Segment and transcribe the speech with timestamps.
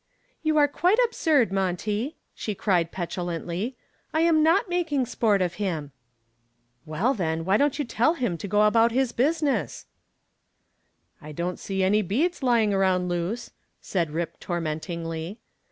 [0.41, 3.77] "You are quite absurd, Monty," she cried, petulantly.
[4.15, 5.91] "I am not making sport of him."
[6.87, 9.85] "Well, then, why don't you tell him to go about his business?"
[11.21, 15.37] "I don't see any beads lying around loose," said "Rip" tormentingly.